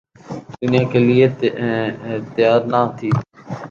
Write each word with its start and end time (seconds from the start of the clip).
دینے 0.59 0.81
کے 0.91 0.99
لئے 1.07 1.25
تیّار 2.33 2.61
نہ 2.71 2.81
تھی۔ 2.97 3.09